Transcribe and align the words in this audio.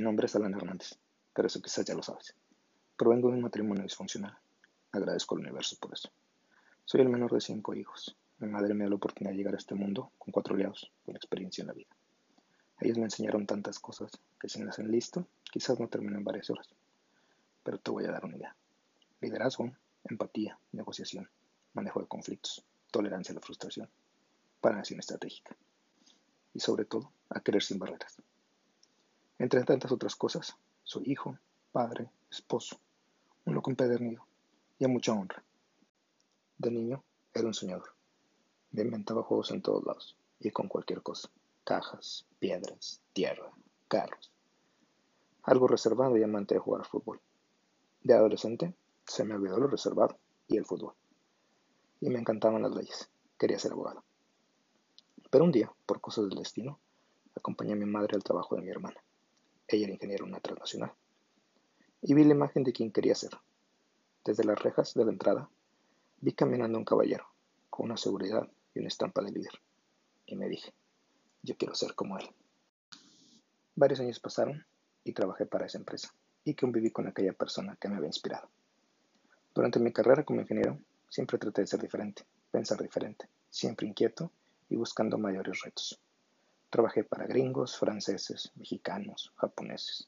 nombre 0.00 0.26
es 0.26 0.36
Alan 0.36 0.54
Hernández, 0.54 0.98
pero 1.32 1.46
eso 1.46 1.60
quizás 1.60 1.84
ya 1.84 1.94
lo 1.94 2.02
sabes. 2.02 2.34
Provengo 2.96 3.28
de 3.28 3.36
un 3.36 3.42
matrimonio 3.42 3.82
disfuncional. 3.82 4.36
Agradezco 4.92 5.34
al 5.34 5.42
universo 5.42 5.76
por 5.80 5.92
eso. 5.92 6.10
Soy 6.84 7.00
el 7.00 7.08
menor 7.08 7.32
de 7.32 7.40
cinco 7.40 7.74
hijos. 7.74 8.16
Mi 8.38 8.48
madre 8.48 8.74
me 8.74 8.84
dio 8.84 8.90
la 8.90 8.96
oportunidad 8.96 9.32
de 9.32 9.36
llegar 9.36 9.54
a 9.54 9.58
este 9.58 9.74
mundo 9.74 10.12
con 10.18 10.32
cuatro 10.32 10.54
aliados, 10.54 10.90
con 11.04 11.16
experiencia 11.16 11.62
en 11.62 11.68
la 11.68 11.74
vida. 11.74 11.90
Ellos 12.80 12.98
me 12.98 13.04
enseñaron 13.04 13.46
tantas 13.46 13.78
cosas 13.78 14.12
que 14.40 14.48
si 14.48 14.62
me 14.62 14.70
hacen 14.70 14.90
listo, 14.90 15.26
quizás 15.50 15.80
no 15.80 15.88
termino 15.88 16.16
en 16.16 16.24
varias 16.24 16.48
horas. 16.50 16.68
Pero 17.62 17.78
te 17.78 17.90
voy 17.90 18.04
a 18.04 18.12
dar 18.12 18.24
una 18.24 18.36
idea. 18.36 18.56
Liderazgo, 19.20 19.70
empatía, 20.04 20.58
negociación, 20.72 21.28
manejo 21.74 22.00
de 22.00 22.06
conflictos, 22.06 22.64
tolerancia 22.90 23.32
a 23.32 23.36
la 23.36 23.40
frustración, 23.40 23.88
planeación 24.60 25.00
estratégica. 25.00 25.56
Y 26.54 26.60
sobre 26.60 26.84
todo, 26.84 27.12
a 27.30 27.40
querer 27.40 27.62
sin 27.62 27.78
barreras. 27.78 28.22
Entre 29.38 29.62
tantas 29.62 29.92
otras 29.92 30.16
cosas, 30.16 30.56
soy 30.82 31.12
hijo, 31.12 31.38
padre, 31.70 32.10
esposo, 32.28 32.80
un 33.44 33.54
loco 33.54 33.70
empedernido 33.70 34.26
y 34.80 34.84
a 34.84 34.88
mucha 34.88 35.12
honra. 35.12 35.44
De 36.58 36.72
niño 36.72 37.04
era 37.32 37.46
un 37.46 37.54
soñador. 37.54 37.94
Me 38.72 38.82
inventaba 38.82 39.22
juegos 39.22 39.52
en 39.52 39.62
todos 39.62 39.84
lados 39.84 40.16
y 40.40 40.50
con 40.50 40.66
cualquier 40.66 41.02
cosa. 41.02 41.30
Cajas, 41.62 42.26
piedras, 42.40 43.00
tierra, 43.12 43.50
carros. 43.86 44.32
Algo 45.44 45.68
reservado 45.68 46.16
y 46.16 46.22
amante 46.24 46.54
de 46.54 46.60
jugar 46.60 46.84
fútbol. 46.84 47.20
De 48.02 48.14
adolescente 48.14 48.74
se 49.06 49.24
me 49.24 49.34
olvidó 49.34 49.58
lo 49.58 49.68
reservado 49.68 50.18
y 50.48 50.56
el 50.56 50.64
fútbol. 50.64 50.94
Y 52.00 52.10
me 52.10 52.18
encantaban 52.18 52.62
las 52.62 52.74
leyes. 52.74 53.08
Quería 53.38 53.58
ser 53.58 53.72
abogado. 53.72 54.02
Pero 55.30 55.44
un 55.44 55.52
día, 55.52 55.72
por 55.86 56.00
cosas 56.00 56.28
del 56.28 56.38
destino, 56.38 56.80
acompañé 57.36 57.74
a 57.74 57.76
mi 57.76 57.86
madre 57.86 58.16
al 58.16 58.24
trabajo 58.24 58.56
de 58.56 58.62
mi 58.62 58.70
hermana. 58.70 59.00
Ella 59.68 59.84
era 59.84 59.92
ingeniera 59.92 60.24
en 60.24 60.30
una 60.30 60.40
transnacional. 60.40 60.92
Y 62.00 62.14
vi 62.14 62.24
la 62.24 62.32
imagen 62.32 62.64
de 62.64 62.72
quien 62.72 62.90
quería 62.90 63.14
ser. 63.14 63.32
Desde 64.24 64.44
las 64.44 64.58
rejas 64.62 64.94
de 64.94 65.04
la 65.04 65.12
entrada, 65.12 65.50
vi 66.20 66.32
caminando 66.32 66.78
un 66.78 66.84
caballero, 66.84 67.26
con 67.68 67.86
una 67.86 67.98
seguridad 67.98 68.48
y 68.74 68.78
una 68.78 68.88
estampa 68.88 69.22
de 69.22 69.30
líder. 69.30 69.52
Y 70.26 70.36
me 70.36 70.48
dije, 70.48 70.72
yo 71.42 71.56
quiero 71.56 71.74
ser 71.74 71.94
como 71.94 72.18
él. 72.18 72.28
Varios 73.74 74.00
años 74.00 74.20
pasaron 74.20 74.66
y 75.04 75.12
trabajé 75.12 75.46
para 75.46 75.66
esa 75.66 75.78
empresa 75.78 76.14
y 76.44 76.54
conviví 76.54 76.90
con 76.90 77.06
aquella 77.06 77.32
persona 77.32 77.76
que 77.76 77.88
me 77.88 77.96
había 77.96 78.08
inspirado. 78.08 78.48
Durante 79.54 79.80
mi 79.80 79.92
carrera 79.92 80.24
como 80.24 80.40
ingeniero, 80.40 80.78
siempre 81.08 81.38
traté 81.38 81.60
de 81.60 81.66
ser 81.66 81.80
diferente, 81.80 82.24
pensar 82.50 82.80
diferente, 82.80 83.28
siempre 83.50 83.86
inquieto 83.86 84.32
y 84.68 84.76
buscando 84.76 85.18
mayores 85.18 85.60
retos. 85.62 86.00
Trabajé 86.70 87.02
para 87.02 87.26
gringos, 87.26 87.78
franceses, 87.78 88.52
mexicanos, 88.54 89.32
japoneses, 89.36 90.06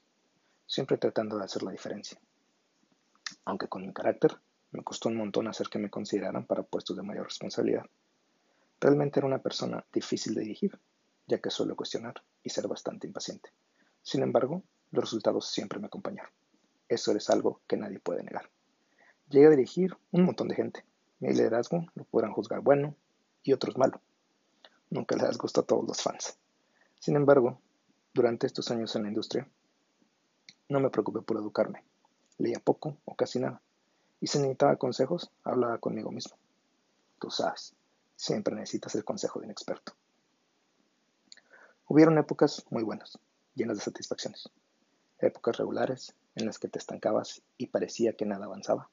siempre 0.67 0.99
tratando 0.99 1.39
de 1.39 1.45
hacer 1.45 1.63
la 1.63 1.71
diferencia. 1.71 2.21
Aunque 3.47 3.69
con 3.69 3.87
mi 3.87 3.93
carácter, 3.95 4.37
me 4.71 4.85
costó 4.85 5.09
un 5.09 5.17
montón 5.17 5.49
hacer 5.49 5.69
que 5.69 5.79
me 5.79 5.89
consideraran 5.89 6.45
para 6.47 6.63
puestos 6.63 6.97
de 6.97 7.03
mayor 7.03 7.25
responsabilidad. 7.25 7.87
Realmente 8.79 9.21
era 9.21 9.27
una 9.27 9.43
persona 9.43 9.87
difícil 9.91 10.35
de 10.35 10.43
dirigir, 10.43 10.79
ya 11.27 11.39
que 11.39 11.51
suelo 11.51 11.77
cuestionar 11.77 12.23
y 12.43 12.51
ser 12.51 12.69
bastante 12.69 13.07
impaciente. 13.07 13.51
Sin 14.03 14.23
embargo, 14.23 14.63
los 14.91 15.05
resultados 15.05 15.49
siempre 15.49 15.79
me 15.79 15.87
acompañaron. 15.87 16.31
Eso 16.89 17.13
es 17.13 17.31
algo 17.31 17.63
que 17.67 17.79
nadie 17.79 18.01
puede 18.01 18.23
negar. 18.23 18.51
Llegué 19.31 19.47
a 19.47 19.51
dirigir 19.51 19.97
un 20.11 20.25
montón 20.25 20.49
de 20.49 20.57
gente. 20.57 20.85
Mi 21.21 21.33
liderazgo 21.33 21.87
lo 21.95 22.05
podrán 22.05 22.33
juzgar 22.33 22.61
bueno 22.61 22.97
y 23.43 23.55
otros 23.55 23.79
malo. 23.79 24.03
Nunca 24.91 25.17
les 25.17 25.39
gustó 25.39 25.61
a 25.63 25.67
todos 25.67 25.87
los 25.87 26.03
fans. 26.03 26.40
Sin 27.01 27.17
embargo, 27.17 27.59
durante 28.13 28.47
estos 28.47 28.71
años 28.71 28.95
en 28.95 29.05
la 29.05 29.09
industria, 29.09 29.49
no 30.69 30.81
me 30.81 30.91
preocupé 30.91 31.23
por 31.23 31.39
educarme. 31.39 31.83
Leía 32.37 32.61
poco 32.61 32.99
o 33.07 33.17
casi 33.17 33.41
nada. 33.41 33.63
Y 34.21 34.27
si 34.27 34.39
necesitaba 34.39 34.77
consejos, 34.77 35.31
hablaba 35.43 35.79
conmigo 35.79 36.13
mismo. 36.13 36.37
Tú 37.19 37.31
sabes, 37.31 37.75
siempre 38.17 38.55
necesitas 38.55 38.95
el 38.97 39.05
consejo 39.05 39.41
de 39.41 39.47
un 39.47 39.51
experto. 39.51 39.95
Hubieron 41.89 42.19
épocas 42.19 42.67
muy 42.69 42.83
buenas, 42.83 43.19
llenas 43.55 43.79
de 43.79 43.83
satisfacciones. 43.83 44.51
Épocas 45.19 45.57
regulares 45.57 46.15
en 46.35 46.45
las 46.45 46.59
que 46.59 46.69
te 46.69 46.79
estancabas 46.79 47.41
y 47.57 47.69
parecía 47.69 48.13
que 48.13 48.27
nada 48.27 48.45
avanzaba. 48.45 48.91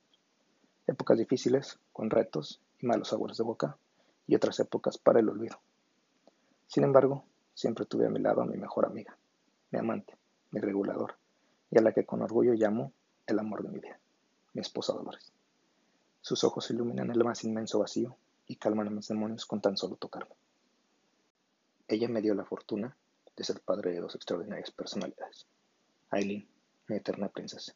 Épocas 0.88 1.18
difíciles, 1.18 1.78
con 1.92 2.10
retos 2.10 2.62
y 2.80 2.86
malos 2.86 3.10
sabores 3.10 3.38
de 3.38 3.44
boca, 3.44 3.78
y 4.28 4.36
otras 4.36 4.62
épocas 4.62 4.98
para 4.98 5.20
el 5.20 5.28
olvido. 5.28 5.60
Sin 6.68 6.86
embargo, 6.86 7.26
Siempre 7.58 7.88
tuve 7.88 8.06
a 8.06 8.10
mi 8.12 8.20
lado 8.20 8.44
a 8.44 8.46
mi 8.46 8.56
mejor 8.56 8.86
amiga, 8.86 9.18
mi 9.72 9.80
amante, 9.80 10.16
mi 10.52 10.60
regulador, 10.60 11.16
y 11.72 11.80
a 11.80 11.82
la 11.82 11.92
que 11.92 12.06
con 12.06 12.22
orgullo 12.22 12.54
llamo 12.54 12.94
el 13.26 13.40
amor 13.40 13.64
de 13.64 13.70
mi 13.70 13.80
vida, 13.80 14.00
mi 14.54 14.62
esposa 14.62 14.94
Dolores. 14.94 15.34
Sus 16.22 16.44
ojos 16.44 16.70
iluminan 16.70 17.10
el 17.10 17.24
más 17.24 17.44
inmenso 17.44 17.80
vacío 17.80 18.16
y 18.46 18.58
calman 18.58 18.90
a 18.90 18.92
mis 18.92 19.08
demonios 19.08 19.48
con 19.48 19.60
tan 19.60 19.76
solo 19.76 19.96
tocarme. 19.96 20.36
Ella 21.88 22.08
me 22.08 22.22
dio 22.22 22.36
la 22.36 22.46
fortuna 22.46 22.96
de 23.36 23.44
ser 23.44 23.60
padre 23.60 23.90
de 23.90 24.02
dos 24.02 24.14
extraordinarias 24.14 24.70
personalidades. 24.70 25.48
Aileen, 26.12 26.48
mi 26.88 26.98
eterna 26.98 27.28
princesa, 27.28 27.74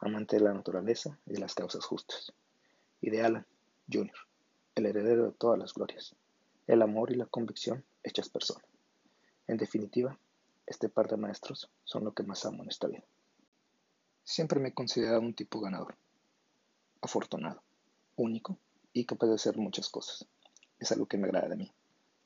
amante 0.00 0.34
de 0.34 0.42
la 0.42 0.52
naturaleza 0.52 1.16
y 1.26 1.34
de 1.34 1.38
las 1.38 1.54
causas 1.54 1.84
justas. 1.84 2.32
Y 3.00 3.10
de 3.10 3.22
Alan, 3.22 3.46
Jr., 3.88 4.18
el 4.74 4.86
heredero 4.86 5.26
de 5.26 5.32
todas 5.32 5.60
las 5.60 5.74
glorias, 5.74 6.16
el 6.66 6.82
amor 6.82 7.12
y 7.12 7.14
la 7.14 7.26
convicción 7.26 7.84
hechas 8.02 8.28
personas. 8.28 8.71
En 9.48 9.56
definitiva, 9.56 10.18
este 10.66 10.88
par 10.88 11.08
de 11.08 11.16
maestros 11.16 11.68
son 11.84 12.04
lo 12.04 12.14
que 12.14 12.22
más 12.22 12.44
amo 12.46 12.62
en 12.62 12.68
esta 12.68 12.86
vida. 12.86 13.04
Siempre 14.22 14.60
me 14.60 14.68
he 14.68 14.74
considerado 14.74 15.20
un 15.20 15.34
tipo 15.34 15.60
ganador, 15.60 15.96
afortunado, 17.00 17.62
único 18.16 18.56
y 18.92 19.04
capaz 19.04 19.26
de 19.26 19.34
hacer 19.34 19.56
muchas 19.56 19.88
cosas. 19.88 20.26
Es 20.78 20.92
algo 20.92 21.06
que 21.06 21.18
me 21.18 21.26
agrada 21.26 21.48
de 21.48 21.56
mí. 21.56 21.72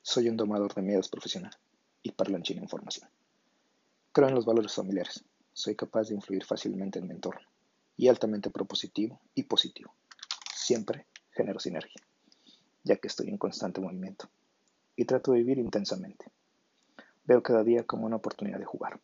Soy 0.03 0.29
un 0.29 0.37
domador 0.37 0.73
de 0.75 0.83
miedos 0.83 1.09
profesional 1.09 1.51
y 2.03 2.11
parlanchín 2.11 2.57
en 2.57 2.63
información. 2.63 3.09
Creo 4.11 4.29
en 4.29 4.35
los 4.35 4.45
valores 4.45 4.73
familiares. 4.73 5.23
Soy 5.53 5.75
capaz 5.75 6.09
de 6.09 6.15
influir 6.15 6.45
fácilmente 6.45 6.99
en 6.99 7.07
mi 7.07 7.15
entorno 7.15 7.47
y 7.97 8.07
altamente 8.07 8.51
propositivo 8.51 9.19
y 9.33 9.43
positivo. 9.43 9.95
Siempre 10.55 11.07
genero 11.31 11.59
sinergia, 11.59 12.01
ya 12.83 12.97
que 12.97 13.07
estoy 13.07 13.29
en 13.29 13.37
constante 13.37 13.81
movimiento 13.81 14.29
y 14.95 15.05
trato 15.05 15.31
de 15.31 15.39
vivir 15.39 15.57
intensamente 15.57 16.31
Veo 17.27 17.43
cada 17.43 17.61
día 17.61 17.83
como 17.83 18.05
una 18.05 18.15
oportunidad 18.15 18.57
de 18.57 18.63
jugar. 18.63 19.01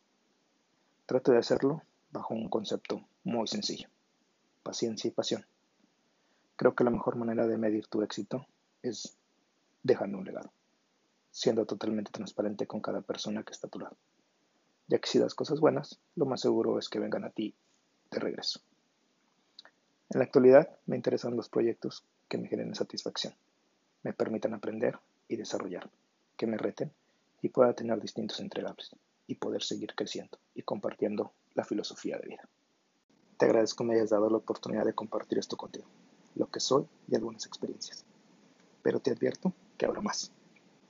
Trato 1.05 1.33
de 1.33 1.39
hacerlo 1.39 1.81
bajo 2.09 2.33
un 2.33 2.47
concepto 2.47 3.05
muy 3.25 3.47
sencillo. 3.49 3.89
Paciencia 4.63 5.09
y 5.09 5.11
pasión. 5.11 5.45
Creo 6.55 6.73
que 6.73 6.85
la 6.85 6.89
mejor 6.89 7.17
manera 7.17 7.47
de 7.47 7.57
medir 7.57 7.87
tu 7.87 8.01
éxito 8.01 8.47
es 8.81 9.17
dejando 9.83 10.19
un 10.19 10.23
legado, 10.23 10.53
siendo 11.31 11.65
totalmente 11.65 12.11
transparente 12.11 12.65
con 12.65 12.79
cada 12.79 13.01
persona 13.01 13.43
que 13.43 13.51
está 13.51 13.67
a 13.67 13.71
tu 13.71 13.79
lado. 13.79 13.97
Ya 14.87 14.99
que 14.99 15.09
si 15.09 15.19
das 15.19 15.35
cosas 15.35 15.59
buenas, 15.59 15.99
lo 16.15 16.25
más 16.25 16.39
seguro 16.39 16.79
es 16.79 16.87
que 16.87 16.99
vengan 16.99 17.25
a 17.25 17.29
ti 17.29 17.53
de 18.09 18.19
regreso. 18.19 18.61
En 20.11 20.19
la 20.19 20.23
actualidad 20.23 20.69
me 20.85 20.95
interesan 20.95 21.35
los 21.35 21.49
proyectos 21.49 22.05
que 22.29 22.37
me 22.37 22.47
generen 22.47 22.73
satisfacción, 22.73 23.33
me 24.01 24.13
permitan 24.13 24.53
aprender 24.53 24.97
y 25.27 25.35
desarrollar, 25.35 25.89
que 26.37 26.47
me 26.47 26.57
reten 26.57 26.93
y 27.43 27.49
pueda 27.49 27.73
tener 27.73 27.99
distintos 27.99 28.39
entregables 28.39 28.95
y 29.27 29.35
poder 29.35 29.61
seguir 29.61 29.93
creciendo 29.95 30.39
y 30.55 30.63
compartiendo 30.63 31.33
la 31.53 31.65
filosofía 31.65 32.17
de 32.17 32.29
vida. 32.29 32.49
Te 33.37 33.45
agradezco 33.45 33.83
que 33.83 33.89
me 33.89 33.95
hayas 33.95 34.11
dado 34.11 34.29
la 34.29 34.37
oportunidad 34.37 34.85
de 34.85 34.95
compartir 34.95 35.37
esto 35.37 35.57
contigo, 35.57 35.85
lo 36.35 36.49
que 36.49 36.61
soy 36.61 36.87
y 37.09 37.15
algunas 37.15 37.45
experiencias. 37.45 38.05
Pero 38.81 39.01
te 39.01 39.11
advierto 39.11 39.53
que 39.77 39.85
habrá 39.85 39.99
más 39.99 40.31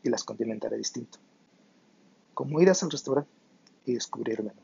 y 0.03 0.09
las 0.09 0.23
condimentaré 0.23 0.77
distinto. 0.77 1.17
Como 2.35 2.61
irás 2.61 2.83
al 2.83 2.91
restaurante 2.91 3.31
y 3.85 3.95
descubrir 3.95 4.39
el 4.39 4.45
menú. 4.45 4.61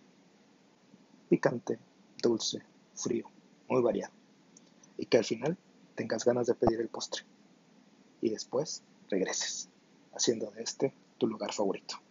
Picante, 1.28 1.80
dulce, 2.22 2.62
frío, 2.94 3.26
muy 3.68 3.82
variado. 3.82 4.14
Y 4.96 5.08
que 5.08 5.18
al 5.18 5.26
final 5.26 5.58
tengas 5.96 6.24
ganas 6.24 6.46
de 6.46 6.54
pedir 6.54 6.82
el 6.82 6.90
postre. 6.90 7.24
Y 8.22 8.30
después 8.30 8.84
regreses, 9.10 9.70
haciendo 10.14 10.52
de 10.52 10.62
este 10.62 10.94
tu 11.20 11.28
lugar 11.28 11.54
favorito. 11.54 12.09